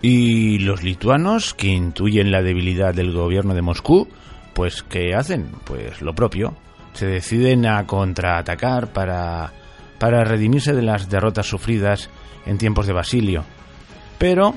[0.02, 4.08] Y los lituanos, que intuyen la debilidad del gobierno de Moscú,
[4.56, 5.52] pues ¿qué hacen?
[5.66, 6.58] Pues lo propio.
[6.94, 9.54] Se deciden a contraatacar para
[10.00, 12.10] para redimirse de las derrotas sufridas
[12.48, 13.44] en tiempos de Basilio,
[14.18, 14.56] pero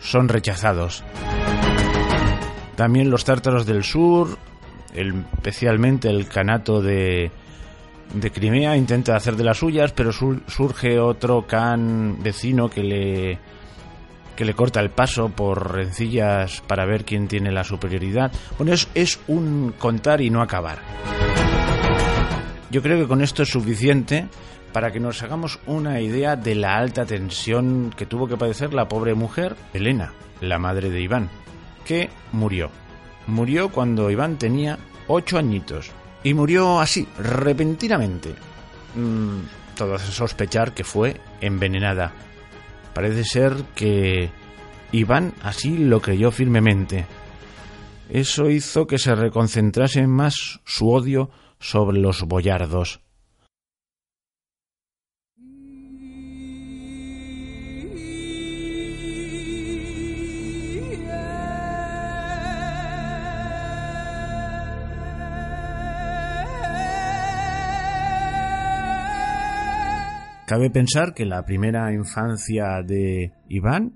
[0.00, 1.04] son rechazados.
[2.74, 4.36] También los tártaros del sur,
[4.92, 7.30] especialmente el canato de,
[8.12, 13.38] de Crimea, intenta hacer de las suyas, pero surge otro can vecino que le,
[14.36, 18.32] que le corta el paso por rencillas para ver quién tiene la superioridad.
[18.58, 20.78] Bueno, es, es un contar y no acabar.
[22.70, 24.26] Yo creo que con esto es suficiente
[24.72, 28.88] para que nos hagamos una idea de la alta tensión que tuvo que padecer la
[28.88, 31.30] pobre mujer, Elena, la madre de Iván,
[31.84, 32.70] que murió.
[33.28, 35.92] Murió cuando Iván tenía ocho añitos.
[36.24, 38.34] Y murió así, repentinamente.
[38.96, 39.40] Mm,
[39.76, 42.12] todo hace sospechar que fue envenenada.
[42.94, 44.30] Parece ser que
[44.90, 47.06] Iván así lo creyó firmemente.
[48.08, 53.00] Eso hizo que se reconcentrase más su odio sobre los boyardos.
[70.46, 73.94] Cabe pensar que la primera infancia de Iván,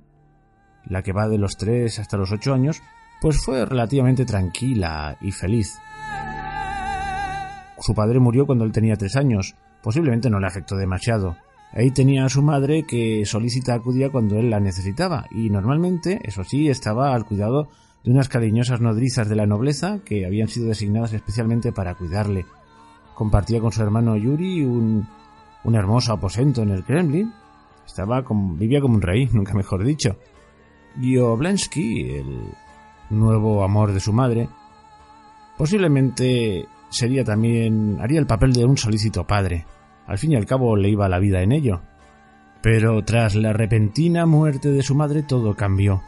[0.86, 2.80] la que va de los 3 hasta los 8 años,
[3.20, 5.76] pues fue relativamente tranquila y feliz.
[7.78, 11.36] Su padre murió cuando él tenía 3 años, posiblemente no le afectó demasiado.
[11.72, 16.44] Ahí tenía a su madre que solícita acudía cuando él la necesitaba y normalmente, eso
[16.44, 17.68] sí, estaba al cuidado
[18.04, 22.46] de unas cariñosas nodrizas de la nobleza que habían sido designadas especialmente para cuidarle.
[23.14, 25.06] Compartía con su hermano Yuri un
[25.64, 27.32] un hermoso aposento en el Kremlin.
[27.86, 30.16] Estaba como, vivía como un rey, nunca mejor dicho.
[31.00, 32.52] Y Oblensky, el
[33.10, 34.48] nuevo amor de su madre,
[35.56, 39.66] posiblemente sería también haría el papel de un solícito padre.
[40.06, 41.82] Al fin y al cabo le iba la vida en ello.
[42.62, 46.02] Pero tras la repentina muerte de su madre todo cambió.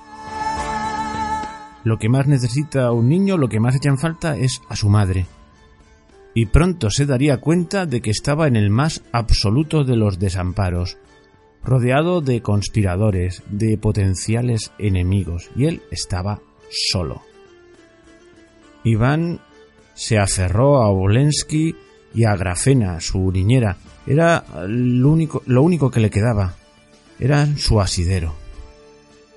[1.85, 4.89] Lo que más necesita un niño, lo que más echa en falta es a su
[4.89, 5.27] madre
[6.35, 10.99] y pronto se daría cuenta de que estaba en el más absoluto de los desamparos,
[11.63, 17.23] rodeado de conspiradores, de potenciales enemigos, y él estaba solo.
[18.85, 19.41] Iván
[19.95, 21.75] se aferró a Obolensky
[22.15, 23.77] y a Grafena, su niñera.
[24.07, 26.55] Era lo único, lo único que le quedaba.
[27.19, 28.35] Era su asidero.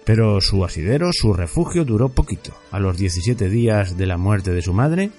[0.05, 2.53] Pero su asidero, su refugio, duró poquito.
[2.71, 5.11] A los 17 días de la muerte de su madre,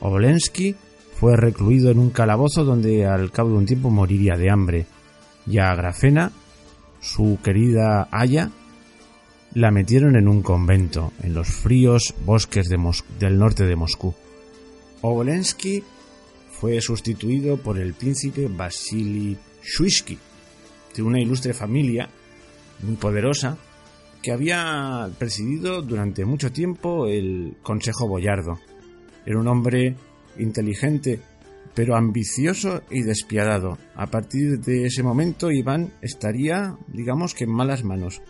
[0.00, 0.74] Obolensky
[1.18, 4.86] fue recluido en un calabozo donde al cabo de un tiempo moriría de hambre.
[5.46, 6.32] Ya a Grafena,
[7.00, 8.50] su querida Aya,
[9.54, 14.14] la metieron en un convento, en los fríos bosques del norte de Moscú.
[15.02, 15.84] Obolensky
[16.50, 20.18] fue sustituido por el príncipe Vasily Shuisky,
[20.96, 22.08] de una ilustre familia
[22.82, 23.56] muy poderosa,
[24.22, 28.58] que había presidido durante mucho tiempo el Consejo Boyardo.
[29.26, 29.94] Era un hombre
[30.38, 31.20] inteligente,
[31.74, 33.78] pero ambicioso y despiadado.
[33.94, 38.22] A partir de ese momento, Iván estaría, digamos que en malas manos,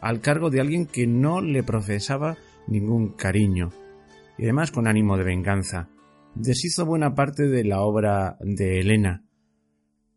[0.00, 2.36] al cargo de alguien que no le profesaba
[2.66, 3.70] ningún cariño,
[4.38, 5.88] y además con ánimo de venganza.
[6.34, 9.24] Deshizo buena parte de la obra de Elena.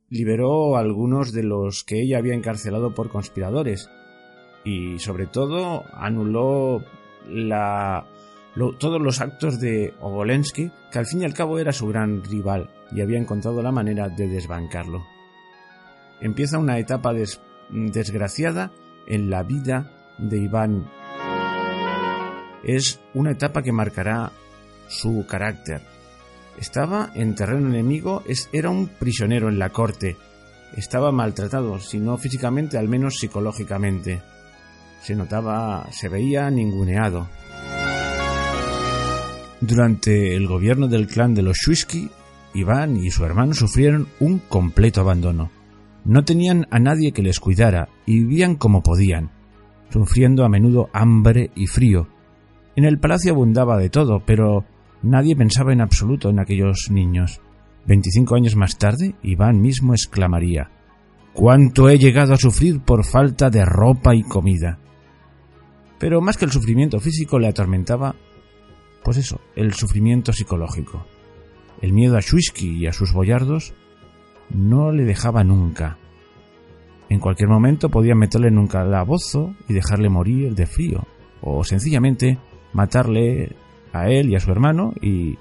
[0.10, 3.90] Liberó a algunos de los que ella había encarcelado por conspiradores,
[4.64, 6.82] y sobre todo anuló
[7.28, 8.06] la
[8.54, 12.70] todos los actos de Obolensky, que al fin y al cabo era su gran rival
[12.91, 15.04] y había encontrado la manera de desbancarlo.
[16.22, 17.14] Empieza una etapa
[17.70, 18.72] desgraciada
[19.08, 20.89] en la vida de Iván.
[22.64, 24.32] Es una etapa que marcará
[24.88, 25.82] su carácter.
[26.58, 30.16] Estaba en terreno enemigo, era un prisionero en la corte.
[30.78, 34.22] Estaba maltratado, si no físicamente, al menos psicológicamente.
[35.01, 37.28] Se notaba, se veía ninguneado.
[39.66, 42.09] Durante el gobierno del clan de los Shuisky,
[42.53, 45.51] Iván y su hermano sufrieron un completo abandono.
[46.03, 49.32] No tenían a nadie que les cuidara y vivían como podían,
[49.89, 52.09] sufriendo a menudo hambre y frío.
[52.76, 54.66] En el palacio abundaba de todo, pero
[55.01, 57.39] nadie pensaba en absoluto en aquellos niños.
[57.88, 60.72] Veinticinco años más tarde, Iván mismo exclamaría
[61.32, 64.78] ¿Cuánto he llegado a sufrir por falta de ropa y comida?
[65.99, 68.14] Pero más que el sufrimiento físico le atormentaba
[69.04, 71.06] pues eso, el sufrimiento psicológico.
[71.82, 73.74] El miedo a Shuisky y a sus boyardos
[74.49, 75.97] no le dejaba nunca.
[77.10, 81.06] En cualquier momento podían meterle en un calabozo y dejarle morir de frío,
[81.41, 82.39] o sencillamente
[82.72, 83.56] matarle
[83.91, 85.38] a él y a su hermano y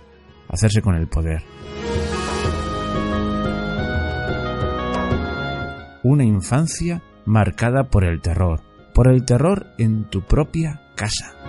[0.49, 1.43] hacerse con el poder.
[6.03, 8.61] Una infancia marcada por el terror,
[8.93, 11.42] por el terror en tu propia casa.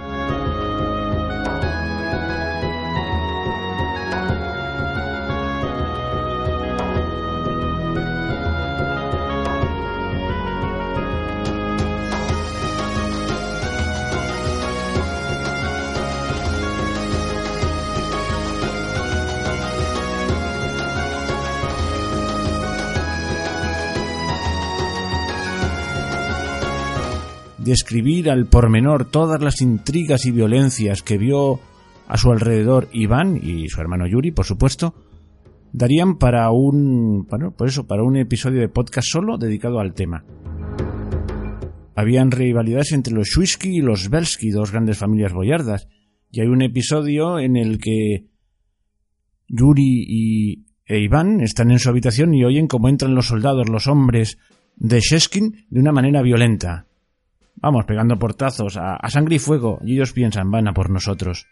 [27.64, 31.60] Describir al pormenor todas las intrigas y violencias que vio
[32.08, 34.94] a su alrededor Iván y su hermano Yuri, por supuesto,
[35.72, 40.24] darían para un, bueno, por eso, para un episodio de podcast solo dedicado al tema.
[41.96, 45.88] Habían rivalidades entre los Shuisky y los Belsky, dos grandes familias boyardas,
[46.32, 48.26] y hay un episodio en el que
[49.48, 53.88] Yuri y e Iván están en su habitación y oyen cómo entran los soldados, los
[53.88, 54.38] hombres
[54.76, 56.88] de Sheskin, de una manera violenta.
[57.64, 61.48] Vamos, pegando portazos a, sangre y fuego, y ellos piensan, van a por nosotros.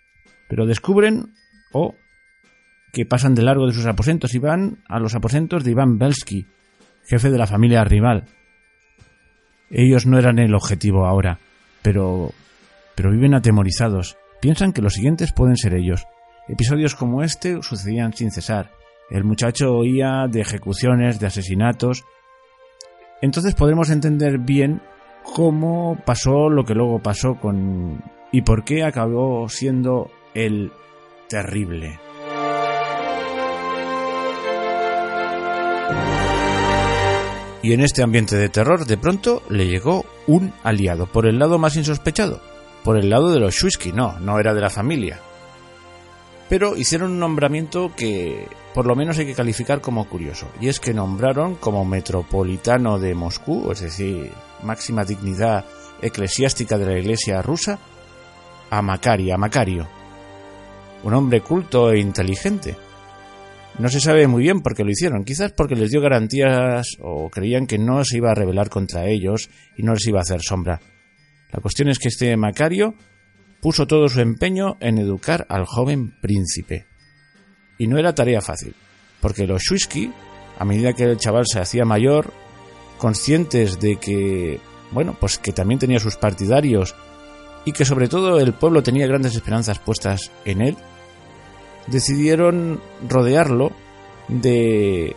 [0.49, 1.33] Pero descubren,
[1.71, 1.95] o
[2.91, 6.47] que pasan de largo de sus aposentos y van a los aposentos de Iván Belsky,
[7.05, 8.25] jefe de la familia rival.
[9.69, 11.39] Ellos no eran el objetivo ahora,
[11.81, 12.31] pero
[12.93, 14.17] pero viven atemorizados.
[14.41, 16.05] Piensan que los siguientes pueden ser ellos.
[16.49, 18.69] Episodios como este sucedían sin cesar.
[19.09, 22.03] El muchacho oía de ejecuciones, de asesinatos.
[23.21, 24.81] Entonces podremos entender bien
[25.23, 28.03] cómo pasó lo que luego pasó con...
[28.31, 30.71] y por qué acabó siendo el
[31.27, 31.99] terrible.
[37.63, 41.59] Y en este ambiente de terror de pronto le llegó un aliado, por el lado
[41.59, 42.41] más insospechado,
[42.83, 45.19] por el lado de los Shuisky, no, no era de la familia.
[46.49, 50.79] Pero hicieron un nombramiento que por lo menos hay que calificar como curioso, y es
[50.79, 54.31] que nombraron como metropolitano de Moscú, es decir,
[54.63, 55.65] máxima dignidad
[56.01, 57.79] eclesiástica de la Iglesia rusa,
[58.69, 59.87] a Macari, a Macario,
[61.03, 62.75] un hombre culto e inteligente.
[63.79, 67.29] No se sabe muy bien por qué lo hicieron, quizás porque les dio garantías o
[67.29, 70.41] creían que no se iba a rebelar contra ellos y no les iba a hacer
[70.41, 70.81] sombra.
[71.51, 72.95] La cuestión es que este Macario
[73.61, 76.87] puso todo su empeño en educar al joven príncipe.
[77.77, 78.75] Y no era tarea fácil,
[79.21, 80.11] porque los Shuisky,
[80.57, 82.33] a medida que el chaval se hacía mayor,
[83.01, 84.59] conscientes de que,
[84.91, 86.93] bueno, pues que también tenía sus partidarios
[87.65, 90.77] y que sobre todo el pueblo tenía grandes esperanzas puestas en él,
[91.87, 92.79] decidieron
[93.09, 93.71] rodearlo
[94.27, 95.15] de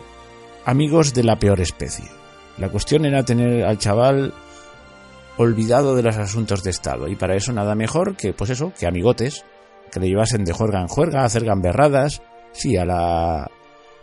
[0.65, 2.05] amigos de la peor especie.
[2.57, 4.33] La cuestión era tener al chaval
[5.37, 8.87] olvidado de los asuntos de Estado y para eso nada mejor que, pues eso, que
[8.87, 9.45] amigotes,
[9.91, 13.47] que le llevasen de juerga en juerga, a hacer gamberradas, sí, a la,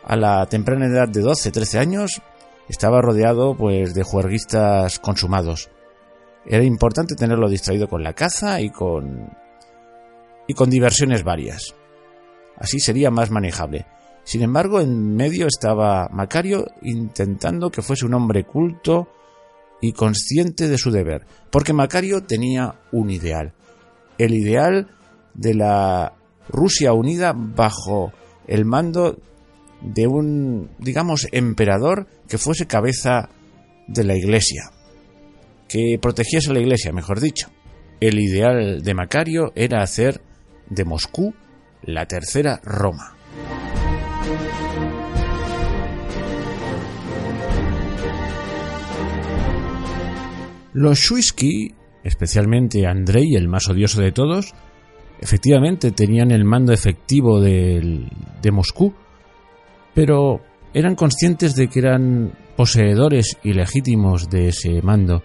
[0.04, 2.22] a la temprana edad de 12, 13 años,
[2.68, 5.70] estaba rodeado pues de juerguistas consumados.
[6.44, 9.30] Era importante tenerlo distraído con la caza y con
[10.46, 11.74] y con diversiones varias.
[12.56, 13.86] Así sería más manejable.
[14.24, 19.08] Sin embargo, en medio estaba Macario intentando que fuese un hombre culto
[19.80, 23.52] y consciente de su deber, porque Macario tenía un ideal,
[24.16, 24.88] el ideal
[25.34, 26.14] de la
[26.48, 28.12] Rusia unida bajo
[28.46, 29.18] el mando
[29.82, 33.28] de un, digamos, emperador que fuese cabeza
[33.88, 34.70] de la iglesia,
[35.68, 37.48] que protegiese la iglesia, mejor dicho.
[38.00, 40.20] El ideal de Macario era hacer
[40.68, 41.34] de Moscú
[41.82, 43.16] la tercera Roma.
[50.74, 54.54] Los Shuisky, especialmente Andrei, el más odioso de todos,
[55.20, 58.08] efectivamente tenían el mando efectivo de,
[58.40, 58.94] de Moscú,
[59.94, 60.40] pero
[60.74, 65.22] eran conscientes de que eran poseedores ilegítimos de ese mando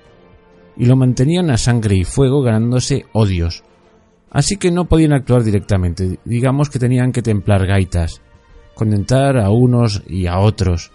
[0.75, 3.63] y lo mantenían a sangre y fuego ganándose odios.
[4.29, 8.21] Así que no podían actuar directamente, digamos que tenían que templar gaitas,
[8.75, 10.91] contentar a unos y a otros.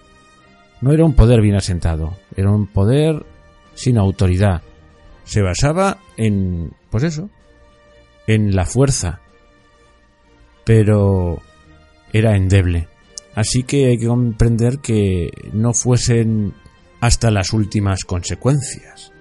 [0.80, 3.24] No era un poder bien asentado, era un poder
[3.74, 4.62] sin autoridad.
[5.24, 7.30] Se basaba en, pues eso,
[8.26, 9.20] en la fuerza,
[10.64, 11.38] pero
[12.12, 12.88] era endeble.
[13.34, 16.52] Así que hay que comprender que no fuesen
[17.00, 19.12] hasta las últimas consecuencias,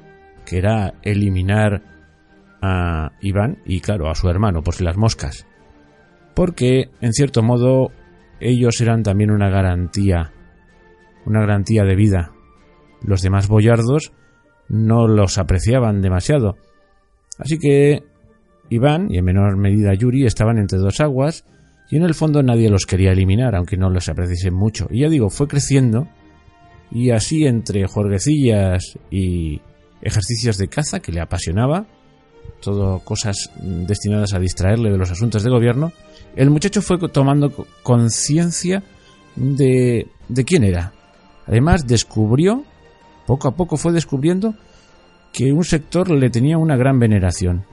[0.45, 1.81] que era eliminar
[2.61, 5.47] a Iván y claro, a su hermano, por si las moscas.
[6.35, 7.91] Porque, en cierto modo,
[8.39, 10.31] ellos eran también una garantía,
[11.25, 12.31] una garantía de vida.
[13.03, 14.13] Los demás boyardos
[14.67, 16.57] no los apreciaban demasiado.
[17.37, 18.03] Así que
[18.69, 21.45] Iván, y en menor medida Yuri, estaban entre dos aguas,
[21.91, 24.87] y en el fondo nadie los quería eliminar, aunque no los apreciase mucho.
[24.89, 26.07] Y ya digo, fue creciendo,
[26.89, 29.61] y así entre jorguecillas y
[30.01, 31.85] ejercicios de caza que le apasionaba,
[32.61, 35.91] todo cosas destinadas a distraerle de los asuntos de gobierno,
[36.37, 37.51] el muchacho fue tomando
[37.83, 38.83] conciencia
[39.35, 40.93] de, de quién era.
[41.45, 42.63] Además, descubrió,
[43.27, 44.55] poco a poco fue descubriendo,
[45.33, 47.65] que un sector le tenía una gran veneración.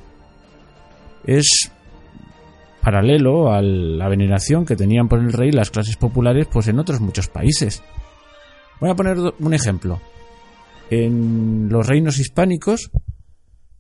[1.25, 1.71] Es
[2.89, 7.03] paralelo a la veneración que tenían por el rey las clases populares pues en otros
[7.03, 7.83] muchos países.
[8.81, 10.01] Voy a poner un ejemplo.
[10.89, 12.91] En los reinos hispánicos,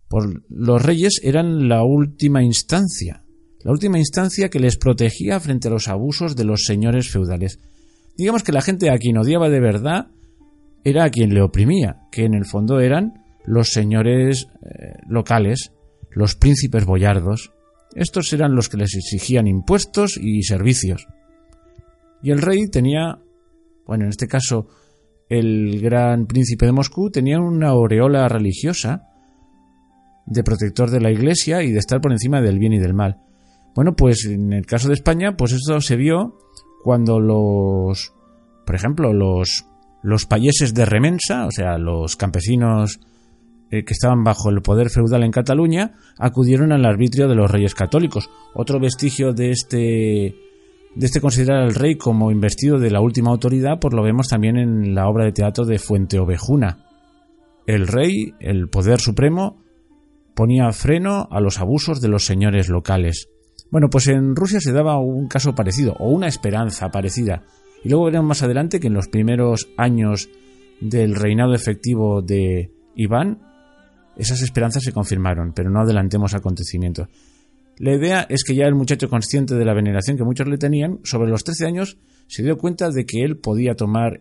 [0.08, 3.24] por los reyes eran la última instancia,
[3.64, 7.60] la última instancia que les protegía frente a los abusos de los señores feudales.
[8.14, 10.08] Digamos que la gente a quien odiaba de verdad
[10.84, 15.72] era a quien le oprimía, que en el fondo eran los señores eh, locales,
[16.10, 17.54] los príncipes boyardos.
[17.94, 21.06] Estos eran los que les exigían impuestos y servicios.
[22.22, 23.18] Y el rey tenía,
[23.86, 24.66] bueno, en este caso,
[25.28, 29.08] el gran príncipe de Moscú tenía una aureola religiosa
[30.26, 33.18] de protector de la Iglesia y de estar por encima del bien y del mal.
[33.74, 36.38] Bueno, pues en el caso de España, pues esto se vio
[36.82, 38.12] cuando los,
[38.66, 39.66] por ejemplo, los,
[40.02, 43.00] los payeses de remensa, o sea, los campesinos
[43.70, 47.74] eh, que estaban bajo el poder feudal en Cataluña, acudieron al arbitrio de los reyes
[47.74, 48.30] católicos.
[48.54, 50.34] Otro vestigio de este
[50.94, 54.56] de este considerar al rey como investido de la última autoridad, pues lo vemos también
[54.56, 56.86] en la obra de teatro de Fuente Ovejuna.
[57.66, 59.62] El rey, el poder supremo,
[60.34, 63.28] ponía freno a los abusos de los señores locales.
[63.70, 67.44] Bueno, pues en Rusia se daba un caso parecido, o una esperanza parecida.
[67.84, 70.30] Y luego veremos más adelante que en los primeros años
[70.80, 73.47] del reinado efectivo de Iván,
[74.18, 77.08] esas esperanzas se confirmaron, pero no adelantemos acontecimientos.
[77.78, 80.98] La idea es que ya el muchacho consciente de la veneración que muchos le tenían,
[81.04, 81.96] sobre los 13 años,
[82.26, 84.20] se dio cuenta de que él podía tomar,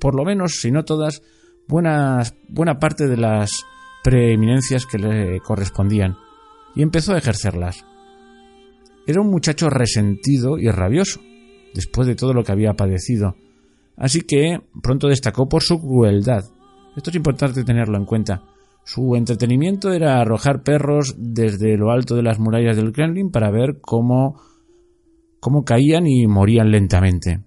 [0.00, 1.22] por lo menos, si no todas,
[1.68, 3.64] buenas, buena parte de las
[4.02, 6.16] preeminencias que le correspondían,
[6.74, 7.84] y empezó a ejercerlas.
[9.06, 11.20] Era un muchacho resentido y rabioso,
[11.74, 13.36] después de todo lo que había padecido,
[13.96, 16.44] así que pronto destacó por su crueldad.
[16.96, 18.42] Esto es importante tenerlo en cuenta.
[18.86, 23.80] Su entretenimiento era arrojar perros desde lo alto de las murallas del Kremlin para ver
[23.80, 24.40] cómo,
[25.40, 27.40] cómo caían y morían lentamente.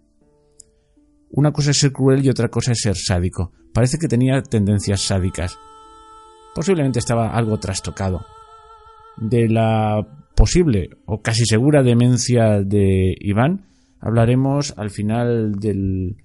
[1.32, 3.54] Una cosa es ser cruel y otra cosa es ser sádico.
[3.74, 5.58] Parece que tenía tendencias sádicas.
[6.54, 8.26] Posiblemente estaba algo trastocado.
[9.16, 13.66] De la posible o casi segura demencia de Iván
[14.02, 16.18] hablaremos al final del,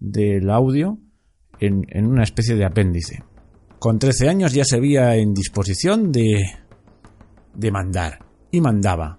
[0.00, 0.96] del audio
[1.60, 3.24] en, en una especie de apéndice.
[3.78, 6.44] Con 13 años ya se veía en disposición de,
[7.54, 8.20] de mandar.
[8.50, 9.18] Y mandaba.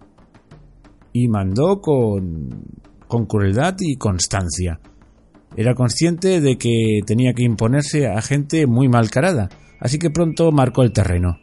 [1.13, 2.63] Y mandó con,
[3.07, 4.79] con crueldad y constancia.
[5.55, 9.49] Era consciente de que tenía que imponerse a gente muy malcarada,
[9.79, 11.39] así que pronto marcó el terreno.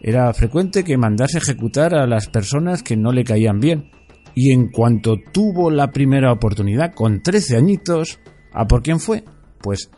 [0.00, 3.90] Era frecuente que mandase ejecutar a las personas que no le caían bien,
[4.34, 8.18] y en cuanto tuvo la primera oportunidad, con 13 añitos,
[8.52, 9.24] ¿a por quién fue?
[9.60, 9.90] Pues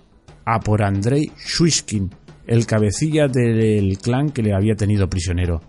[0.44, 2.10] a por Andrei Shuishkin,
[2.46, 5.60] el cabecilla del clan que le había tenido prisionero.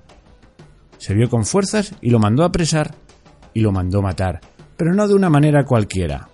[0.97, 2.95] Se vio con fuerzas y lo mandó apresar
[3.53, 4.41] y lo mandó matar,
[4.77, 6.29] pero no de una manera cualquiera.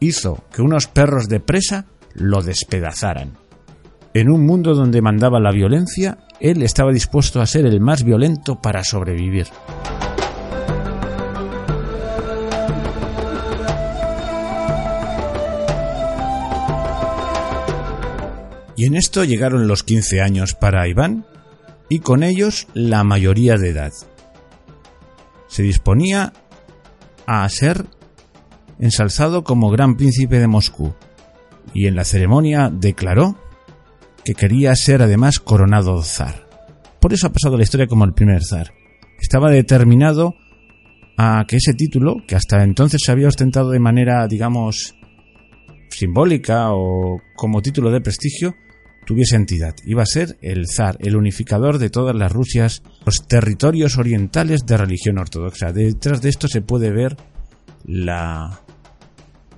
[0.00, 3.32] Hizo que unos perros de presa lo despedazaran.
[4.14, 8.60] En un mundo donde mandaba la violencia, él estaba dispuesto a ser el más violento
[8.60, 9.46] para sobrevivir.
[18.82, 21.24] Y en esto llegaron los 15 años para Iván
[21.88, 23.92] y con ellos la mayoría de edad.
[25.46, 26.32] Se disponía
[27.24, 27.86] a ser
[28.80, 30.96] ensalzado como gran príncipe de Moscú
[31.72, 33.38] y en la ceremonia declaró
[34.24, 36.48] que quería ser además coronado zar.
[36.98, 38.72] Por eso ha pasado la historia como el primer zar.
[39.20, 40.34] Estaba determinado
[41.16, 44.96] a que ese título, que hasta entonces se había ostentado de manera, digamos,
[45.88, 48.56] simbólica o como título de prestigio,
[49.04, 49.74] tuviese entidad.
[49.84, 54.76] Iba a ser el zar, el unificador de todas las Rusias, los territorios orientales de
[54.76, 55.72] religión ortodoxa.
[55.72, 57.16] Detrás de esto se puede ver
[57.84, 58.60] la,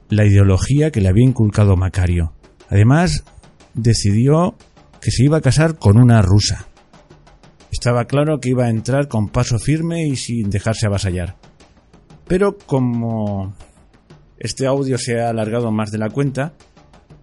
[0.08, 2.32] la ideología que le había inculcado Macario.
[2.68, 3.24] Además,
[3.74, 4.56] decidió
[5.00, 6.66] que se iba a casar con una rusa.
[7.70, 11.36] Estaba claro que iba a entrar con paso firme y sin dejarse avasallar.
[12.26, 13.54] Pero como
[14.38, 16.54] este audio se ha alargado más de la cuenta,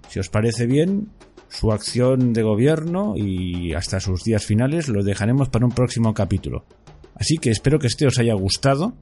[0.10, 1.10] si os parece bien,
[1.52, 6.66] su acción de gobierno y hasta sus días finales lo dejaremos para un próximo capítulo.
[7.14, 8.98] Así que espero que este os haya gustado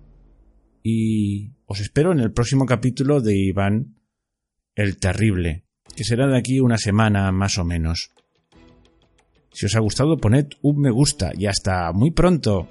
[0.83, 3.95] y os espero en el próximo capítulo de Iván
[4.75, 8.09] el Terrible, que será de aquí una semana más o menos.
[9.53, 12.67] Si os ha gustado poned un me gusta y hasta muy pronto.